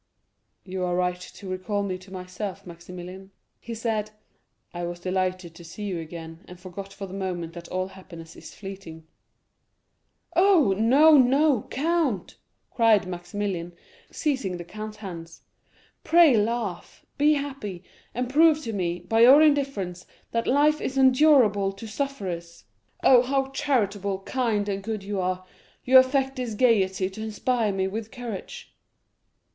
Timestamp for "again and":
5.99-6.59